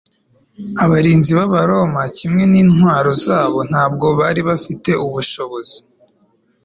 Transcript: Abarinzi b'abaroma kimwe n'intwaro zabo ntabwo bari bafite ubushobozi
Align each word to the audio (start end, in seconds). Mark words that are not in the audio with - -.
Abarinzi 0.83 1.31
b'abaroma 1.37 2.01
kimwe 2.17 2.43
n'intwaro 2.51 3.11
zabo 3.25 3.59
ntabwo 3.69 4.05
bari 4.19 4.41
bafite 4.49 4.89
ubushobozi 5.05 5.77